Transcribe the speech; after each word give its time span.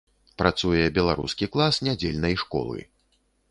Працуе 0.41 0.85
беларускі 0.97 1.45
клас 1.57 1.81
нядзельнай 1.89 2.35
школы. 2.47 2.79